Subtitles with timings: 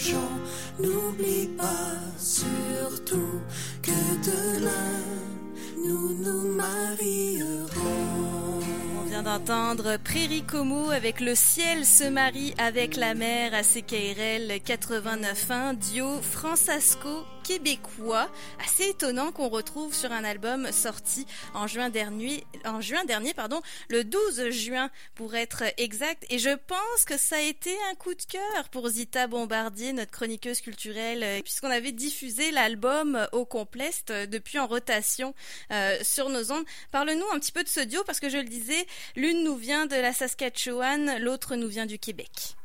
[0.00, 0.30] jour.
[0.78, 3.40] N'oublie pas surtout
[3.82, 3.90] que
[4.24, 5.04] demain
[5.84, 7.68] nous nous marierons.
[9.02, 14.50] On vient d'entendre Prairie Como avec Le ciel se marie avec la mer à CKRL
[14.64, 18.28] 89.1, duo Francesco québécois,
[18.64, 22.44] assez étonnant qu'on retrouve sur un album sorti en juin dernier,
[23.34, 26.24] pardon, le 12 juin pour être exact.
[26.30, 30.10] Et je pense que ça a été un coup de cœur pour Zita Bombardier, notre
[30.10, 35.34] chroniqueuse culturelle, euh, puisqu'on avait diffusé l'album au complet euh, depuis en rotation
[35.72, 36.64] euh, sur nos ondes.
[36.90, 38.86] Parle-nous un petit peu de ce duo parce que je le disais,
[39.16, 42.56] l'une nous vient de la Saskatchewan, l'autre nous vient du Québec.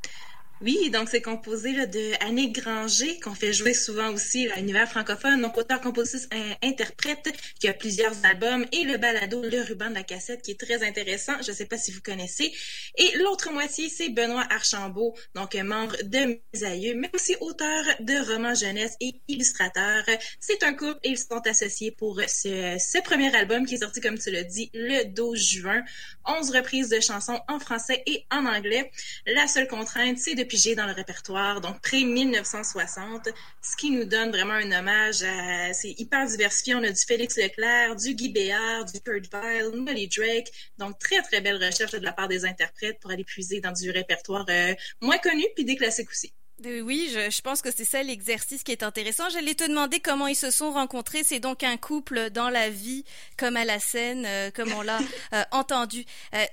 [0.61, 5.41] Oui, donc c'est composé de Annick Granger, qu'on fait jouer souvent aussi à l'univers francophone,
[5.41, 6.29] donc auteur, compositrice,
[6.63, 10.59] interprète, qui a plusieurs albums, et le balado Le ruban de la cassette, qui est
[10.59, 12.53] très intéressant, je ne sais pas si vous connaissez.
[12.97, 18.33] Et l'autre moitié, c'est Benoît Archambault, donc membre de Mes Aïeux, mais aussi auteur de
[18.33, 20.05] romans jeunesse et illustrateur.
[20.39, 23.99] C'est un couple et ils sont associés pour ce, ce premier album qui est sorti,
[23.99, 25.83] comme tu l'as dit, le 12 juin.
[26.27, 28.91] 11 reprises de chansons en français et en anglais.
[29.25, 33.31] La seule contrainte, c'est de piger dans le répertoire, donc pré-1960,
[33.61, 35.73] ce qui nous donne vraiment un hommage à...
[35.73, 36.75] C'est hyper diversifié.
[36.75, 40.51] On a du Félix Leclerc, du Guy Béard, du Kurt Vile, Molly Drake.
[40.77, 43.91] Donc, très, très belle recherche de la part des interprètes pour aller puiser dans du
[43.91, 46.33] répertoire euh, moins connu, puis des classiques aussi.
[46.65, 49.29] Euh, oui, je, pense que c'est ça l'exercice qui est intéressant.
[49.29, 51.23] J'allais te demander comment ils se sont rencontrés.
[51.23, 53.03] C'est donc un couple dans la vie,
[53.37, 54.99] comme à la scène, euh, comme on l'a
[55.51, 56.05] entendu.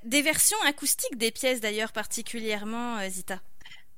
[0.05, 3.41] des versions acoustiques des pièces d'ailleurs particulièrement, Zita?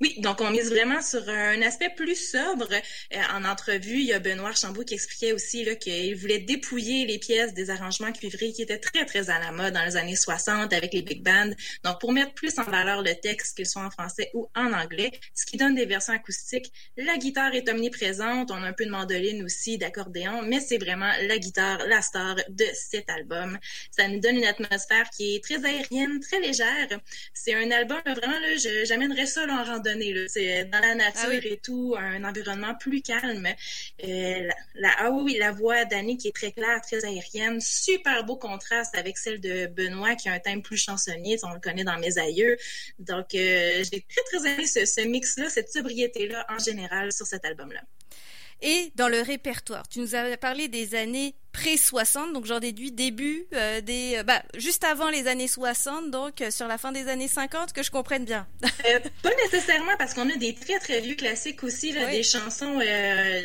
[0.00, 2.68] Oui, donc on mise vraiment sur un aspect plus sobre.
[2.72, 7.18] Euh, en entrevue, il y a Benoît Chambaud qui expliquait aussi qu'il voulait dépouiller les
[7.18, 10.72] pièces des arrangements cuivrés qui étaient très, très à la mode dans les années 60
[10.72, 11.54] avec les big bands.
[11.84, 15.12] Donc, pour mettre plus en valeur le texte, qu'il soit en français ou en anglais,
[15.32, 16.72] ce qui donne des versions acoustiques.
[16.96, 18.50] La guitare est omniprésente.
[18.50, 22.34] On a un peu de mandoline aussi, d'accordéon, mais c'est vraiment la guitare, la star
[22.48, 23.58] de cet album.
[23.92, 27.00] Ça nous donne une atmosphère qui est très aérienne, très légère.
[27.32, 31.28] C'est un album, vraiment, là, j'amènerais ça là, en randonnée c'est euh, dans la nature
[31.28, 33.46] ah et tout, un environnement plus calme.
[34.04, 38.36] Euh, la, ah oui, la voix d'Annie qui est très claire, très aérienne, super beau
[38.36, 41.98] contraste avec celle de Benoît qui a un thème plus chansonnier, on le connaît dans
[41.98, 42.56] Mes aïeux.
[42.98, 47.44] Donc, euh, j'ai très, très aimé ce, ce mix-là, cette sobriété-là en général sur cet
[47.44, 47.80] album-là.
[48.62, 53.46] Et dans le répertoire, tu nous as parlé des années pré-60, donc j'en déduis début
[53.54, 57.08] euh, des, euh, bah, juste avant les années 60, donc euh, sur la fin des
[57.08, 58.46] années 50, que je comprenne bien.
[59.22, 62.80] pas nécessairement parce qu'on a des très très vieux classiques aussi, là, des chansons,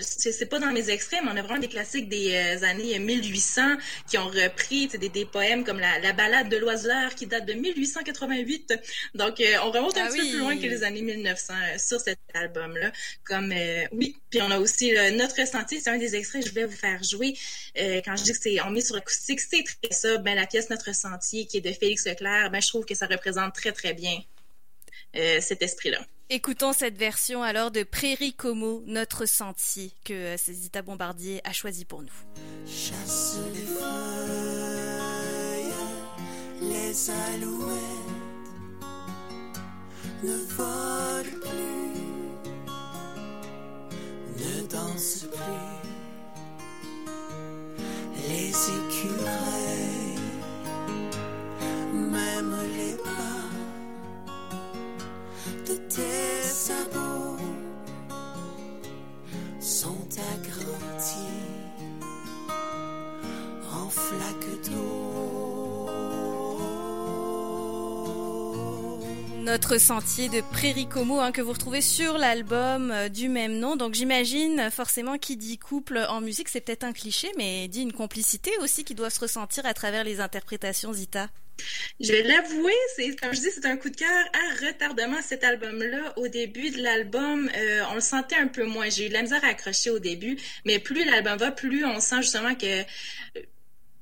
[0.02, 3.62] c'est pas dans mes extraits, mais on a vraiment des classiques des années 1800
[4.10, 7.54] qui ont repris des, des poèmes comme la, la balade de l'oiseleur qui date de
[7.54, 8.74] 1888.
[9.14, 12.18] Donc on remonte un ah petit peu plus loin que les années 1900 sur cet
[12.34, 12.92] album-là.
[13.24, 13.54] Comme
[13.92, 16.76] oui, puis on a aussi notre sentier, c'est un des extraits que je vais vous
[16.76, 17.36] faire jouer
[18.04, 20.18] quand je dis que c'est on met sur acoustique, c'est très ça.
[20.18, 23.06] Ben la pièce Notre Sentier qui est de Félix Leclerc, ben je trouve que ça
[23.08, 24.20] représente très très bien
[25.16, 26.00] euh, cet esprit-là.
[26.30, 31.86] Écoutons cette version alors de Prairie Como, Notre Sentier, que euh, Zita Bombardier a choisi
[31.86, 32.14] pour nous.
[32.68, 33.84] Chasse les feuilles,
[36.62, 38.00] les alouettes
[40.24, 40.79] volent
[69.50, 73.76] Notre sentier de Prairie Como hein, que vous retrouvez sur l'album euh, du même nom.
[73.76, 77.92] Donc j'imagine forcément qui dit couple en musique, c'est peut-être un cliché, mais dit une
[77.92, 81.30] complicité aussi qui doit se ressentir à travers les interprétations Zita.
[82.00, 85.44] Je vais l'avouer, c'est comme je dis, c'est un coup de cœur à retardement cet
[85.44, 86.14] album-là.
[86.18, 88.92] Au début de l'album, euh, on le sentait un peu moins.
[88.92, 92.00] J'ai eu de la misère à accrocher au début, mais plus l'album va, plus on
[92.00, 93.42] sent justement que euh,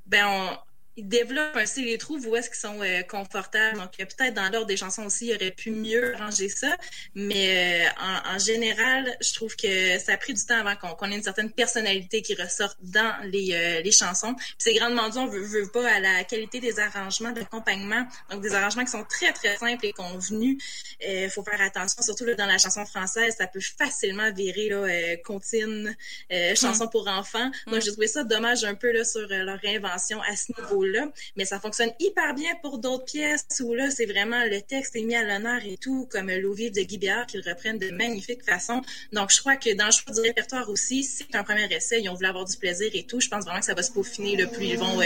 [0.08, 0.58] ben on,
[0.98, 3.78] ils développent aussi les trous où est-ce qu'ils sont euh, confortables.
[3.78, 6.76] Donc, peut-être dans l'ordre des chansons aussi, il aurait pu mieux ranger ça.
[7.14, 11.16] Mais euh, en, général, je trouve que ça a pris du temps avant qu'on ait
[11.16, 14.34] une certaine personnalité qui ressorte dans les, euh, les chansons.
[14.34, 18.08] Puis c'est grandement dû, on veut, veut pas, à la qualité des arrangements, d'accompagnement.
[18.32, 20.58] Donc, des arrangements qui sont très, très simples et convenus.
[21.08, 25.18] Il faut faire attention, surtout là, dans la chanson française, ça peut facilement virer là,
[25.18, 25.96] comptine,
[26.56, 26.90] chanson hum.
[26.90, 27.52] pour enfants.
[27.68, 27.82] Donc, hum.
[27.82, 31.46] j'ai trouvé ça dommage un peu là, sur leur réinvention à ce niveau rôle-là, mais
[31.46, 35.16] ça fonctionne hyper bien pour d'autres pièces où là, c'est vraiment le texte est mis
[35.16, 38.82] à l'honneur et tout, comme L'eau vive de Guy Béard qu'ils reprennent de magnifique façon.
[39.12, 42.10] Donc, je crois que dans le choix du répertoire aussi, c'est un premier essai, ils
[42.10, 43.20] ont voulu avoir du plaisir et tout.
[43.20, 45.06] Je pense vraiment que ça va se peaufiner le plus ils vont euh,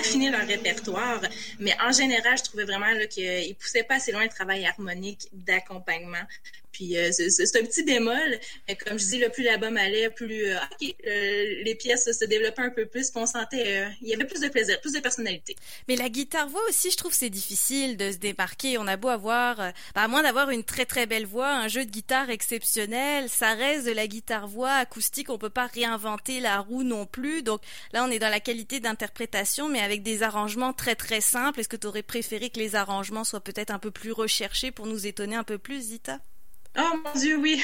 [0.00, 1.20] affiner leur répertoire.
[1.58, 6.24] Mais en général, je trouvais vraiment qu'ils poussaient pas assez loin le travail harmonique d'accompagnement.
[6.74, 10.46] Puis euh, c'est un petit bémol, mais comme je dis, le plus l'album allait, plus
[10.46, 14.40] euh, euh, les pièces se développaient un peu plus, on sentait, il y avait plus
[14.40, 15.54] de plaisir, plus de personnalité.
[15.86, 18.76] Mais la guitare voix aussi, je trouve c'est difficile de se démarquer.
[18.76, 21.84] On a beau avoir, bah, à moins d'avoir une très très belle voix, un jeu
[21.84, 25.30] de guitare exceptionnel, ça reste de la guitare voix acoustique.
[25.30, 27.44] On peut pas réinventer la roue non plus.
[27.44, 27.60] Donc
[27.92, 31.60] là, on est dans la qualité d'interprétation, mais avec des arrangements très très simples.
[31.60, 34.88] Est-ce que tu aurais préféré que les arrangements soient peut-être un peu plus recherchés pour
[34.88, 36.18] nous étonner un peu plus, Zita?
[36.76, 37.62] Oh mon Dieu, oui.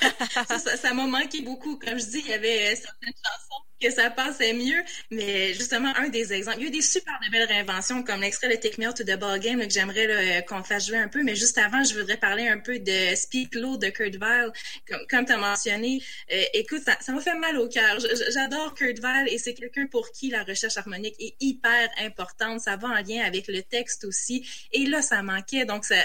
[0.76, 1.78] ça m'a manqué beaucoup.
[1.78, 5.92] Comme je dis, il y avait euh, certaines chansons que ça passait mieux, mais justement,
[5.96, 8.54] un des exemples, il y a eu des super de belles réinventions, comme l'extrait de
[8.54, 11.22] Take Me Out to the Ball Game, que j'aimerais euh, qu'on fasse jouer un peu,
[11.22, 14.50] mais juste avant, je voudrais parler un peu de Speak Low de Kurt Weill,
[14.88, 16.02] comme, comme tu as mentionné.
[16.32, 17.98] Euh, écoute, ça m'a fait mal au cœur.
[18.32, 22.60] J'adore Kurt Weill et c'est quelqu'un pour qui la recherche harmonique est hyper importante.
[22.60, 24.48] Ça va en lien avec le texte aussi.
[24.72, 25.96] Et là, ça manquait, donc ça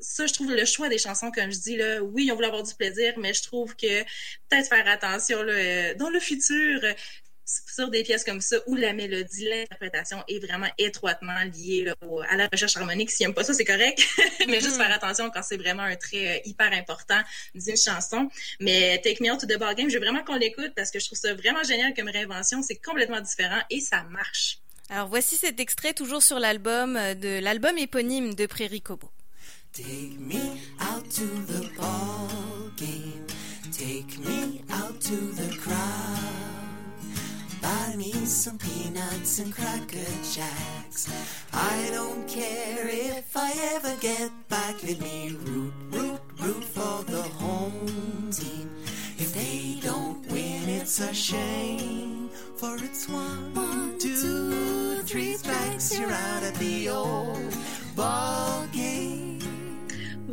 [0.00, 2.62] ça, je trouve le choix des chansons, comme je dis, là, oui, on voulait avoir
[2.62, 4.02] du plaisir, mais je trouve que
[4.48, 6.80] peut-être faire attention là, euh, dans le futur
[7.46, 11.92] sur des pièces comme ça où la mélodie, l'interprétation est vraiment étroitement liée
[12.28, 13.10] à la recherche harmonique.
[13.10, 14.02] S'ils n'aiment pas ça, c'est correct,
[14.48, 17.20] mais juste faire attention quand c'est vraiment un trait euh, hyper important
[17.54, 18.28] d'une chanson.
[18.60, 20.98] Mais Take Me Out to the Ball Game, je veux vraiment qu'on l'écoute parce que
[20.98, 22.62] je trouve ça vraiment génial comme réinvention.
[22.62, 24.58] C'est complètement différent et ça marche.
[24.90, 29.10] Alors voici cet extrait toujours sur l'album euh, de l'album éponyme de Prairie Kobo.
[29.74, 32.28] Take me out to the ball
[32.76, 33.26] game.
[33.72, 36.94] Take me out to the crowd.
[37.60, 41.10] Buy me some peanuts and cracker jacks.
[41.52, 44.80] I don't care if I ever get back.
[44.84, 48.70] Let me root, root, root for the home team.
[49.18, 52.30] If they don't win, it's a shame.
[52.58, 57.52] For it's one, one two, three strikes, you're out of the old
[57.96, 58.63] ball.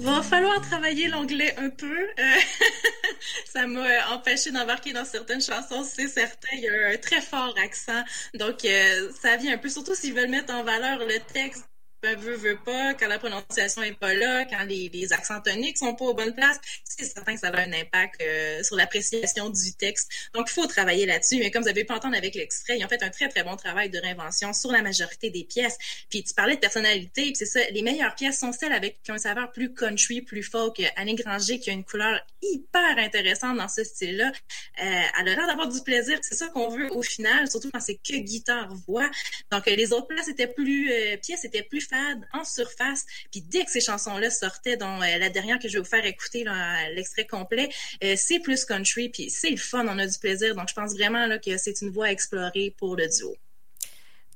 [0.01, 1.85] Va falloir travailler l'anglais un peu.
[1.85, 2.39] Euh,
[3.45, 6.47] ça m'a empêché d'embarquer dans certaines chansons, c'est certain.
[6.53, 8.03] Il y a un très fort accent.
[8.33, 11.70] Donc, euh, ça vient un peu, surtout s'ils veulent mettre en valeur le texte
[12.01, 15.77] ben, veut, veut pas, quand la prononciation est pas là, quand les, les accents toniques
[15.77, 19.49] sont pas aux bonnes places, c'est certain que ça a un impact euh, sur l'appréciation
[19.49, 20.09] du texte.
[20.33, 21.37] Donc, il faut travailler là-dessus.
[21.37, 23.55] Mais comme vous avez pu entendre avec l'extrait, ils ont fait un très, très bon
[23.55, 25.77] travail de réinvention sur la majorité des pièces.
[26.09, 29.11] Puis, tu parlais de personnalité, puis c'est ça, les meilleures pièces sont celles avec qui
[29.11, 30.81] ont un saveur plus country, plus folk.
[30.95, 34.31] Annie Granger, qui a une couleur hyper intéressante dans ce style-là.
[34.31, 36.17] Euh, elle a l'air d'avoir du plaisir.
[36.21, 39.09] C'est ça qu'on veut au final, surtout quand c'est que guitare-voix.
[39.51, 41.90] Donc, euh, les autres places étaient plus, euh, pièces étaient plus
[42.33, 43.05] en surface.
[43.31, 46.05] Puis dès que ces chansons-là sortaient, dont euh, la dernière que je vais vous faire
[46.05, 46.45] écouter,
[46.93, 47.69] l'extrait complet,
[48.03, 50.55] euh, c'est plus country, puis c'est le fun, on a du plaisir.
[50.55, 53.35] Donc je pense vraiment que c'est une voie à explorer pour le duo.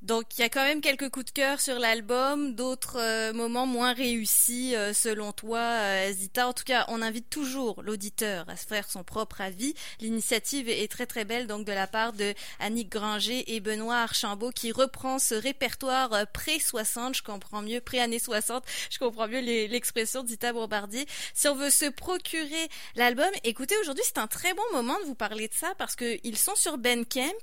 [0.06, 3.66] Donc il y a quand même quelques coups de cœur sur l'album, d'autres euh, moments
[3.66, 6.48] moins réussis euh, selon toi, euh, Zita.
[6.48, 9.74] En tout cas, on invite toujours l'auditeur à se faire son propre avis.
[10.02, 14.52] L'initiative est très très belle donc de la part de Annick Granger et Benoît Archambault
[14.52, 20.28] qui reprend ce répertoire pré-60, je comprends mieux, pré-année 60, je comprends mieux l'expression de
[20.28, 21.08] Zita Bombardier.
[21.34, 25.16] Si on veut se procurer l'album, écoutez, aujourd'hui c'est un très bon moment de vous
[25.16, 27.34] parler de ça parce qu'ils sont sur Bandcamp,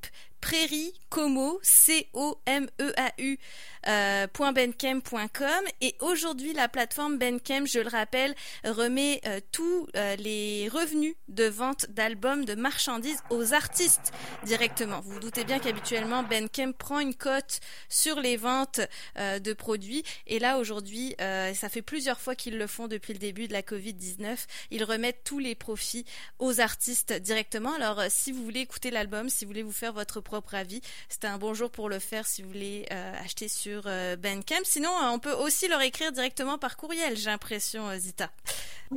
[0.42, 3.38] Prairie Como, C-O-M-E-A-U,
[3.86, 8.34] euh, .bandcamp.com et aujourd'hui la plateforme Bandcamp, je le rappelle,
[8.64, 14.12] remet euh, tous euh, les revenus de vente d'albums, de marchandises aux artistes
[14.44, 15.00] directement.
[15.00, 18.80] Vous vous doutez bien qu'habituellement Bandcamp prend une cote sur les ventes
[19.16, 23.48] de produits et là aujourd'hui, ça fait plusieurs fois qu'ils le font depuis le début
[23.48, 26.04] de la Covid-19, ils remettent tous les profits
[26.38, 27.74] aux artistes directement.
[27.74, 30.80] Alors si vous voulez écouter l'album, si vous voulez vous faire votre propre avis.
[31.10, 34.64] C'était un bon jour pour le faire si vous voulez euh, acheter sur euh, Bandcamp.
[34.64, 38.30] Sinon, euh, on peut aussi leur écrire directement par courriel, j'ai l'impression, Zita.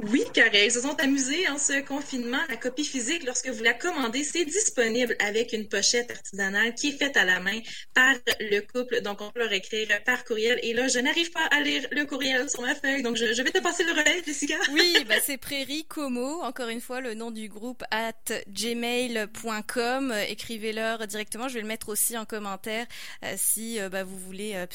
[0.03, 2.39] Oui, car ils se sont amusés en ce confinement.
[2.49, 6.97] La copie physique, lorsque vous la commandez, c'est disponible avec une pochette artisanale qui est
[6.97, 7.59] faite à la main
[7.93, 9.01] par le couple.
[9.01, 10.59] Donc, on peut leur écrire par courriel.
[10.63, 13.51] Et là, je n'arrive pas à lire le courriel sur ma feuille, donc je, vais
[13.51, 14.55] te passer le relais, Jessica.
[14.73, 18.11] Oui, bah c'est Prairie Como, encore une fois, le nom du groupe at
[18.49, 20.13] gmail.com.
[20.27, 21.47] Écrivez-leur directement.
[21.47, 22.85] Je vais le mettre aussi en commentaire
[23.23, 24.53] euh, si euh, bah, vous voulez.
[24.55, 24.65] Euh,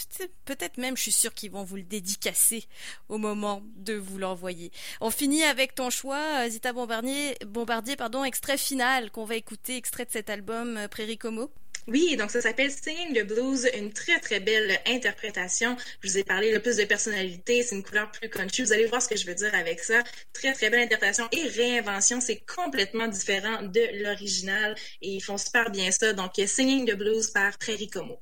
[0.47, 2.65] peut-être même, je suis sûre qu'ils vont vous le dédicacer
[3.09, 4.71] au moment de vous l'envoyer.
[5.11, 10.05] On finit avec ton choix, Zita Bombardier, Bombardier pardon, extrait final qu'on va écouter, extrait
[10.05, 11.51] de cet album Prairie Como.
[11.89, 15.77] Oui, donc ça s'appelle Singing the Blues, une très très belle interprétation.
[16.01, 18.63] Je vous ai parlé le plus de personnalité, c'est une couleur plus country.
[18.63, 20.01] Vous allez voir ce que je veux dire avec ça.
[20.33, 25.73] Très très belle interprétation et réinvention, c'est complètement différent de l'original et ils font super
[25.73, 26.13] bien ça.
[26.13, 28.17] Donc Singing the Blues par Prairie Como.